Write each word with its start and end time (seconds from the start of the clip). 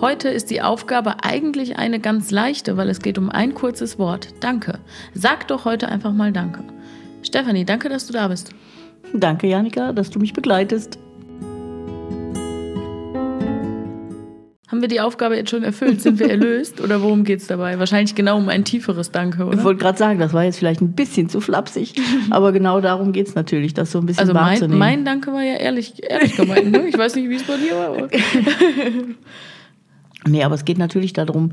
Heute 0.00 0.28
ist 0.28 0.50
die 0.50 0.62
Aufgabe 0.62 1.24
eigentlich 1.24 1.76
eine 1.76 1.98
ganz 1.98 2.30
leichte, 2.30 2.76
weil 2.76 2.88
es 2.88 3.00
geht 3.00 3.18
um 3.18 3.30
ein 3.30 3.54
kurzes 3.54 3.98
Wort. 3.98 4.28
Danke. 4.38 4.78
Sag 5.12 5.48
doch 5.48 5.64
heute 5.64 5.88
einfach 5.88 6.12
mal 6.12 6.30
Danke. 6.30 6.62
Stefanie, 7.22 7.64
danke, 7.64 7.88
dass 7.88 8.06
du 8.06 8.12
da 8.12 8.28
bist. 8.28 8.54
Danke, 9.12 9.48
Janika, 9.48 9.92
dass 9.92 10.10
du 10.10 10.20
mich 10.20 10.34
begleitest. 10.34 11.00
Haben 14.68 14.82
wir 14.82 14.86
die 14.86 15.00
Aufgabe 15.00 15.34
jetzt 15.34 15.50
schon 15.50 15.64
erfüllt? 15.64 16.00
Sind 16.00 16.20
wir 16.20 16.30
erlöst? 16.30 16.80
Oder 16.80 17.02
worum 17.02 17.24
geht 17.24 17.40
es 17.40 17.48
dabei? 17.48 17.76
Wahrscheinlich 17.80 18.14
genau 18.14 18.36
um 18.36 18.48
ein 18.48 18.64
tieferes 18.64 19.10
Danke, 19.10 19.46
oder? 19.46 19.58
Ich 19.58 19.64
wollte 19.64 19.80
gerade 19.80 19.98
sagen, 19.98 20.20
das 20.20 20.32
war 20.32 20.44
jetzt 20.44 20.60
vielleicht 20.60 20.80
ein 20.80 20.92
bisschen 20.92 21.28
zu 21.28 21.40
flapsig, 21.40 21.94
aber 22.30 22.52
genau 22.52 22.80
darum 22.80 23.10
geht 23.10 23.26
es 23.26 23.34
natürlich, 23.34 23.74
das 23.74 23.90
so 23.90 23.98
ein 23.98 24.06
bisschen 24.06 24.20
also 24.20 24.34
wahrzunehmen. 24.34 24.78
Mein, 24.78 24.98
mein 24.98 25.04
Danke 25.04 25.32
war 25.32 25.42
ja 25.42 25.54
ehrlich, 25.54 26.08
ehrlich 26.08 26.36
gemeint. 26.36 26.70
Ne? 26.70 26.86
Ich 26.86 26.96
weiß 26.96 27.16
nicht, 27.16 27.28
wie 27.28 27.34
es 27.34 27.42
bei 27.42 27.56
dir 27.56 27.74
war. 27.74 28.08
Nee, 30.28 30.44
aber 30.44 30.54
es 30.54 30.64
geht 30.64 30.78
natürlich 30.78 31.12
darum, 31.12 31.52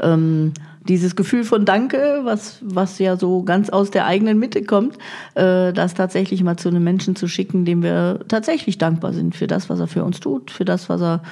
ähm, 0.00 0.52
dieses 0.88 1.16
Gefühl 1.16 1.44
von 1.44 1.64
Danke, 1.64 2.20
was, 2.24 2.58
was 2.62 2.98
ja 2.98 3.16
so 3.16 3.42
ganz 3.42 3.70
aus 3.70 3.90
der 3.90 4.06
eigenen 4.06 4.38
Mitte 4.38 4.62
kommt, 4.62 4.98
äh, 5.34 5.72
das 5.72 5.94
tatsächlich 5.94 6.42
mal 6.42 6.56
zu 6.56 6.68
einem 6.68 6.84
Menschen 6.84 7.16
zu 7.16 7.26
schicken, 7.26 7.64
dem 7.64 7.82
wir 7.82 8.20
tatsächlich 8.28 8.78
dankbar 8.78 9.12
sind 9.12 9.34
für 9.34 9.46
das, 9.46 9.70
was 9.70 9.80
er 9.80 9.86
für 9.86 10.04
uns 10.04 10.20
tut, 10.20 10.50
für 10.50 10.64
das, 10.64 10.88
was 10.88 11.00
er 11.00 11.22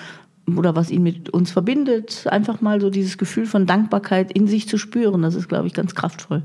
oder 0.57 0.75
was 0.75 0.91
ihn 0.91 1.03
mit 1.03 1.31
uns 1.31 1.53
verbindet, 1.53 2.27
einfach 2.29 2.61
mal 2.61 2.81
so 2.81 2.91
dieses 2.91 3.17
Gefühl 3.17 3.47
von 3.47 3.67
Dankbarkeit 3.67 4.33
in 4.33 4.49
sich 4.49 4.69
zu 4.69 4.77
spüren, 4.77 5.23
das 5.23 5.35
ist, 5.35 5.49
glaube 5.49 5.69
ich, 5.69 5.75
ganz 5.75 5.95
kraftvoll. 5.95 6.43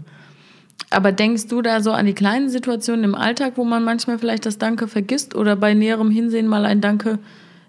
Aber 0.90 1.12
denkst 1.12 1.48
du 1.48 1.62
da 1.62 1.82
so 1.82 1.92
an 1.92 2.06
die 2.06 2.14
kleinen 2.14 2.50
Situationen 2.50 3.04
im 3.04 3.16
Alltag, 3.16 3.54
wo 3.56 3.64
man 3.64 3.84
manchmal 3.84 4.20
vielleicht 4.20 4.46
das 4.46 4.58
Danke 4.58 4.88
vergisst 4.88 5.36
oder 5.36 5.56
bei 5.56 5.74
näherem 5.74 6.12
Hinsehen 6.12 6.48
mal 6.48 6.66
ein 6.66 6.80
Danke 6.82 7.18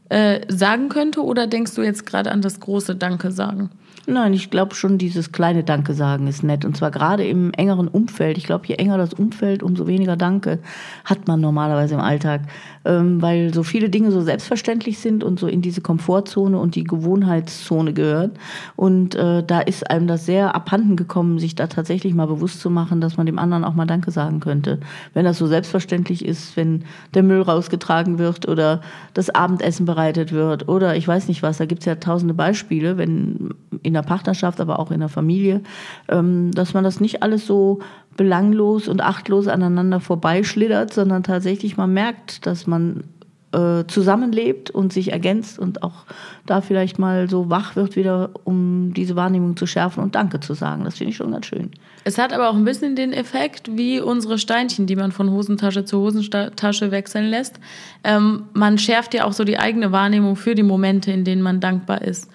äh, 0.08 0.40
sagen 0.48 0.88
könnte? 0.88 1.22
Oder 1.22 1.46
denkst 1.46 1.74
du 1.74 1.82
jetzt 1.82 2.06
gerade 2.06 2.30
an 2.30 2.42
das 2.42 2.60
große 2.60 2.96
Danke 2.96 3.30
sagen? 3.30 3.70
Nein, 4.06 4.32
ich 4.32 4.48
glaube 4.48 4.74
schon, 4.74 4.96
dieses 4.96 5.32
kleine 5.32 5.64
Danke 5.64 5.92
sagen 5.92 6.28
ist 6.28 6.42
nett. 6.42 6.64
Und 6.64 6.74
zwar 6.78 6.90
gerade 6.90 7.26
im 7.26 7.52
engeren 7.52 7.88
Umfeld. 7.88 8.38
Ich 8.38 8.44
glaube, 8.44 8.66
je 8.66 8.76
enger 8.76 8.96
das 8.96 9.12
Umfeld, 9.12 9.62
umso 9.62 9.86
weniger 9.86 10.16
Danke 10.16 10.60
hat 11.04 11.28
man 11.28 11.42
normalerweise 11.42 11.94
im 11.94 12.00
Alltag. 12.00 12.40
Ähm, 12.86 13.20
weil 13.20 13.52
so 13.52 13.62
viele 13.62 13.90
Dinge 13.90 14.10
so 14.10 14.22
selbstverständlich 14.22 14.98
sind 14.98 15.22
und 15.22 15.38
so 15.38 15.46
in 15.46 15.60
diese 15.60 15.82
Komfortzone 15.82 16.58
und 16.58 16.74
die 16.74 16.84
Gewohnheitszone 16.84 17.92
gehören. 17.92 18.30
Und 18.76 19.14
äh, 19.14 19.42
da 19.42 19.60
ist 19.60 19.90
einem 19.90 20.06
das 20.06 20.24
sehr 20.24 20.54
abhanden 20.54 20.96
gekommen, 20.96 21.38
sich 21.38 21.54
da 21.54 21.66
tatsächlich 21.66 22.14
mal 22.14 22.26
bewusst 22.26 22.60
zu 22.60 22.70
machen, 22.70 23.02
dass 23.02 23.18
man 23.18 23.26
dem 23.26 23.38
anderen 23.38 23.62
auch 23.64 23.74
mal 23.74 23.84
Danke 23.84 24.10
sagen 24.10 24.40
könnte. 24.40 24.80
Wenn 25.12 25.26
das 25.26 25.36
so 25.36 25.46
selbstverständlich 25.46 26.24
ist, 26.24 26.56
wenn 26.56 26.84
der 27.12 27.24
Müll 27.24 27.42
rausgetragen 27.42 28.18
wird 28.18 28.48
oder 28.48 28.80
das 29.12 29.28
Abendessen 29.28 29.84
bereitet 29.84 29.97
wird 30.32 30.68
oder 30.68 30.96
ich 30.96 31.06
weiß 31.06 31.28
nicht 31.28 31.42
was, 31.42 31.58
da 31.58 31.66
gibt 31.66 31.80
es 31.80 31.86
ja 31.86 31.96
tausende 31.96 32.34
Beispiele, 32.34 32.96
wenn 32.98 33.50
in 33.82 33.94
der 33.94 34.02
Partnerschaft, 34.02 34.60
aber 34.60 34.78
auch 34.78 34.90
in 34.90 35.00
der 35.00 35.08
Familie, 35.08 35.62
ähm, 36.08 36.50
dass 36.52 36.74
man 36.74 36.84
das 36.84 37.00
nicht 37.00 37.22
alles 37.22 37.46
so 37.46 37.80
belanglos 38.16 38.88
und 38.88 39.00
achtlos 39.00 39.46
aneinander 39.48 40.00
vorbeischlittert, 40.00 40.92
sondern 40.92 41.22
tatsächlich 41.22 41.76
mal 41.76 41.86
merkt, 41.86 42.46
dass 42.46 42.66
man 42.66 43.04
äh, 43.52 43.84
zusammenlebt 43.86 44.70
und 44.70 44.92
sich 44.92 45.12
ergänzt 45.12 45.58
und 45.58 45.82
auch 45.82 46.04
da 46.44 46.60
vielleicht 46.60 46.98
mal 46.98 47.30
so 47.30 47.48
wach 47.48 47.76
wird 47.76 47.96
wieder, 47.96 48.30
um 48.44 48.92
diese 48.94 49.16
Wahrnehmung 49.16 49.56
zu 49.56 49.66
schärfen 49.66 50.02
und 50.02 50.14
Danke 50.14 50.40
zu 50.40 50.54
sagen. 50.54 50.84
Das 50.84 50.98
finde 50.98 51.12
ich 51.12 51.16
schon 51.16 51.32
ganz 51.32 51.46
schön. 51.46 51.70
Es 52.04 52.18
hat 52.18 52.32
aber 52.32 52.50
auch 52.50 52.54
ein 52.54 52.64
bisschen 52.64 52.94
den 52.94 53.12
Effekt 53.12 53.76
wie 53.76 54.00
unsere 54.00 54.38
Steinchen, 54.38 54.86
die 54.86 54.96
man 54.96 55.12
von 55.12 55.30
Hosentasche 55.30 55.84
zu 55.84 55.98
Hosentasche 55.98 56.90
wechseln 56.90 57.30
lässt. 57.30 57.58
Ähm, 58.04 58.44
man 58.52 58.76
schärft 58.78 59.14
ja 59.14 59.24
auch 59.24 59.32
so 59.32 59.44
die 59.44 59.58
eigene 59.58 59.92
Wahrnehmung 59.92 60.36
für 60.36 60.54
die 60.54 60.62
Momente, 60.62 61.10
in 61.10 61.24
denen 61.24 61.42
man 61.42 61.60
dankbar 61.60 62.02
ist. 62.02 62.30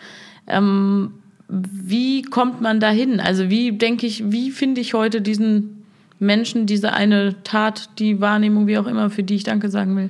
Ähm, 0.47 1.13
wie 1.47 2.23
kommt 2.23 2.61
man 2.61 2.79
dahin? 2.79 3.19
Also 3.19 3.49
wie 3.49 3.77
denke 3.77 4.07
ich, 4.07 4.31
wie 4.31 4.49
finde 4.49 4.81
ich 4.81 4.93
heute 4.93 5.21
diesen 5.21 5.83
Menschen, 6.19 6.65
diese 6.65 6.93
eine 6.93 7.43
Tat, 7.43 7.99
die 7.99 8.19
Wahrnehmung, 8.21 8.65
wie 8.65 8.77
auch 8.77 8.87
immer, 8.87 9.09
für 9.09 9.23
die 9.23 9.35
ich 9.35 9.43
Danke 9.43 9.69
sagen 9.69 9.95
will? 9.95 10.09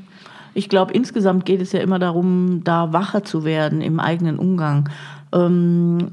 Ich 0.54 0.70
glaube, 0.70 0.94
insgesamt 0.94 1.46
geht 1.46 1.62
es 1.62 1.72
ja 1.72 1.80
immer 1.80 2.00
darum, 2.00 2.64
da 2.64 2.94
wacher 2.94 3.24
zu 3.24 3.44
werden 3.44 3.82
im 3.82 4.00
eigenen 4.00 4.38
Umgang. 4.38 4.90
Ähm, 5.34 6.12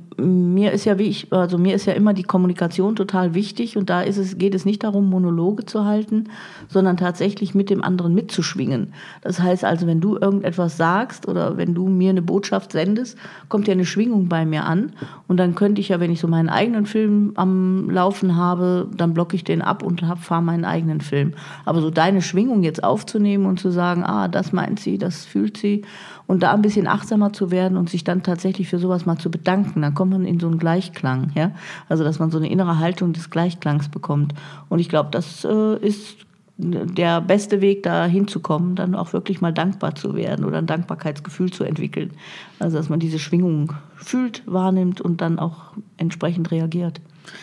mir 0.60 0.72
ist 0.72 0.84
ja 0.84 0.98
wie 0.98 1.04
ich, 1.04 1.32
also 1.32 1.56
mir 1.56 1.75
ist 1.75 1.87
ja 1.87 1.94
immer 1.94 2.12
die 2.12 2.22
Kommunikation 2.22 2.94
total 2.94 3.32
wichtig 3.34 3.78
und 3.78 3.88
da 3.88 4.03
ist 4.03 4.19
es, 4.19 4.37
geht 4.37 4.54
es 4.54 4.66
nicht 4.66 4.84
darum, 4.84 5.09
Monologe 5.09 5.65
zu 5.65 5.87
halten, 5.87 6.25
sondern 6.69 6.98
tatsächlich 6.98 7.54
mit 7.54 7.71
dem 7.71 7.82
anderen 7.82 8.15
mitzuschwingen. 8.15 8.93
Das 9.22 9.41
heißt 9.41 9.65
also, 9.65 9.87
wenn 9.87 10.03
du 10.03 10.19
irgendetwas 10.19 10.76
sagst 10.76 11.26
oder 11.26 11.56
wenn 11.56 11.72
du 11.75 11.88
mir 11.88 12.10
eine 12.10 12.20
Botschaft 12.20 12.72
sendest, 12.72 13.16
kommt 13.49 13.69
ja 13.69 13.72
eine 13.72 13.87
Schwingung 13.87 14.28
bei 14.28 14.44
mir 14.44 14.65
an 14.65 14.93
und 15.28 15.38
dann 15.38 15.54
könnte 15.54 15.81
ich 15.81 15.88
ja, 15.88 15.99
wenn 15.99 16.12
ich 16.12 16.20
so 16.20 16.28
meinen 16.28 16.50
eigenen 16.50 16.84
Film 16.84 17.32
am 17.37 17.88
Laufen 17.88 18.37
habe, 18.37 18.87
dann 18.94 19.15
blocke 19.15 19.37
ich 19.37 19.44
den 19.44 19.62
ab 19.62 19.82
und 19.82 20.03
fahre 20.20 20.43
meinen 20.43 20.66
eigenen 20.66 21.00
Film. 21.00 21.32
Aber 21.65 21.81
so 21.81 21.88
deine 21.88 22.20
Schwingung 22.20 22.62
jetzt 22.62 22.84
aufzunehmen 22.84 23.47
und 23.47 23.59
zu 23.59 23.70
sagen, 23.70 24.04
ah, 24.04 24.28
das 24.28 24.53
meint 24.53 24.78
sie, 24.78 24.99
das 24.99 25.25
fühlt 25.25 25.56
sie 25.56 25.84
und 26.31 26.44
da 26.44 26.53
ein 26.53 26.62
bisschen 26.62 26.87
achtsamer 26.87 27.32
zu 27.32 27.50
werden 27.50 27.76
und 27.76 27.91
sich 27.91 28.04
dann 28.04 28.22
tatsächlich 28.22 28.69
für 28.69 28.78
sowas 28.78 29.04
mal 29.04 29.19
zu 29.19 29.32
bedanken, 29.32 29.82
dann 29.82 29.94
kommt 29.94 30.12
man 30.12 30.25
in 30.25 30.38
so 30.38 30.47
einen 30.50 30.59
Gleichklang, 30.59 31.31
ja, 31.34 31.53
also 31.88 32.05
dass 32.05 32.19
man 32.19 32.31
so 32.31 32.38
eine 32.38 32.50
innere 32.50 32.78
Haltung 32.78 33.12
des 33.12 33.31
Gleichklangs 33.31 33.88
bekommt. 33.88 34.34
Und 34.69 34.78
ich 34.78 34.88
glaube, 34.88 35.11
das 35.11 35.44
äh, 35.44 35.77
ist 35.78 36.27
der 36.62 37.21
beste 37.21 37.61
Weg, 37.61 37.83
da 37.83 38.05
hinzukommen, 38.05 38.77
dann 38.77 38.94
auch 38.94 39.12
wirklich 39.12 39.41
mal 39.41 39.53
dankbar 39.53 39.94
zu 39.94 40.15
werden 40.15 40.44
oder 40.44 40.59
ein 40.59 40.66
Dankbarkeitsgefühl 40.66 41.50
zu 41.50 41.65
entwickeln. 41.65 42.12
Also 42.59 42.77
dass 42.77 42.88
man 42.88 43.00
diese 43.00 43.19
Schwingung 43.19 43.72
fühlt, 43.97 44.43
wahrnimmt 44.47 45.00
und 45.00 45.21
dann 45.21 45.38
auch 45.38 45.72
entsprechend 45.97 46.50
reagiert. 46.50 47.00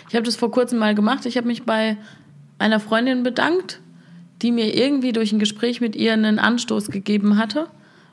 Ich 0.10 0.16
habe 0.16 0.24
das 0.24 0.36
vor 0.36 0.52
kurzem 0.52 0.80
mal 0.80 0.94
gemacht. 0.94 1.26
Ich 1.26 1.38
habe 1.38 1.48
mich 1.48 1.64
bei 1.64 1.98
einer 2.60 2.80
Freundin 2.80 3.24
bedankt, 3.24 3.82
die 4.42 4.52
mir 4.52 4.76
irgendwie 4.76 5.14
durch 5.14 5.32
ein 5.32 5.40
Gespräch 5.40 5.82
mit 5.82 5.96
ihr 5.96 6.14
einen 6.14 6.38
Anstoß 6.38 6.90
gegeben 6.92 7.38
hatte, 7.38 7.68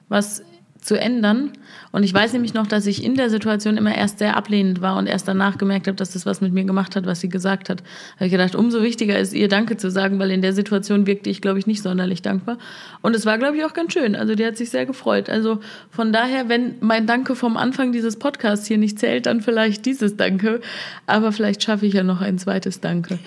was 0.08 0.42
zu 0.84 1.00
ändern. 1.00 1.52
Und 1.92 2.02
ich 2.02 2.12
weiß 2.12 2.34
nämlich 2.34 2.52
noch, 2.52 2.66
dass 2.66 2.86
ich 2.86 3.02
in 3.02 3.14
der 3.14 3.30
Situation 3.30 3.78
immer 3.78 3.96
erst 3.96 4.18
sehr 4.18 4.36
ablehnend 4.36 4.82
war 4.82 4.98
und 4.98 5.06
erst 5.06 5.26
danach 5.26 5.56
gemerkt 5.56 5.86
habe, 5.86 5.96
dass 5.96 6.12
das 6.12 6.26
was 6.26 6.42
mit 6.42 6.52
mir 6.52 6.64
gemacht 6.64 6.94
hat, 6.94 7.06
was 7.06 7.20
sie 7.20 7.30
gesagt 7.30 7.70
hat. 7.70 7.80
Da 7.80 8.16
habe 8.16 8.26
ich 8.26 8.32
gedacht, 8.32 8.54
umso 8.54 8.82
wichtiger 8.82 9.18
ist 9.18 9.32
ihr 9.32 9.48
Danke 9.48 9.78
zu 9.78 9.90
sagen, 9.90 10.18
weil 10.18 10.30
in 10.30 10.42
der 10.42 10.52
Situation 10.52 11.06
wirkte 11.06 11.30
ich, 11.30 11.40
glaube 11.40 11.58
ich, 11.58 11.66
nicht 11.66 11.82
sonderlich 11.82 12.20
dankbar. 12.20 12.58
Und 13.00 13.16
es 13.16 13.24
war, 13.24 13.38
glaube 13.38 13.56
ich, 13.56 13.64
auch 13.64 13.72
ganz 13.72 13.94
schön. 13.94 14.14
Also 14.14 14.34
die 14.34 14.44
hat 14.44 14.58
sich 14.58 14.68
sehr 14.68 14.84
gefreut. 14.84 15.30
Also 15.30 15.60
von 15.88 16.12
daher, 16.12 16.50
wenn 16.50 16.74
mein 16.80 17.06
Danke 17.06 17.34
vom 17.34 17.56
Anfang 17.56 17.92
dieses 17.92 18.18
Podcasts 18.18 18.66
hier 18.66 18.78
nicht 18.78 18.98
zählt, 18.98 19.24
dann 19.24 19.40
vielleicht 19.40 19.86
dieses 19.86 20.16
Danke. 20.16 20.60
Aber 21.06 21.32
vielleicht 21.32 21.62
schaffe 21.62 21.86
ich 21.86 21.94
ja 21.94 22.02
noch 22.02 22.20
ein 22.20 22.38
zweites 22.38 22.80
Danke. 22.80 23.18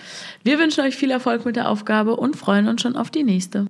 Wir 0.44 0.60
wünschen 0.60 0.84
euch 0.84 0.96
viel 0.96 1.10
Erfolg 1.10 1.44
mit 1.44 1.56
der 1.56 1.70
Aufgabe 1.70 2.16
und 2.18 2.36
freuen 2.36 2.68
uns 2.68 2.84
schon 2.84 2.96
auf 2.96 3.10
die 3.10 3.24
nächste. 3.24 3.66